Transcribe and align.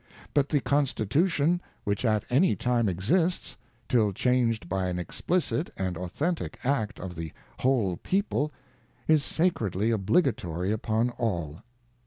ŌĆö 0.01 0.07
But 0.33 0.49
the 0.49 0.61
constitution 0.61 1.61
which 1.83 2.05
at 2.05 2.25
any 2.31 2.55
time 2.55 2.89
exists, 2.89 3.55
'till 3.87 4.13
changed 4.13 4.67
by 4.67 4.87
an 4.87 4.97
ex 4.97 5.21
plicit 5.21 5.69
and 5.77 5.95
authentic 5.95 6.57
act 6.63 6.99
of 6.99 7.13
the 7.13 7.31
whole 7.59 7.97
People, 7.97 8.51
is 9.07 9.23
sacredly 9.23 9.91
obligatory 9.91 10.71
upon 10.71 11.11
all. 11.11 11.61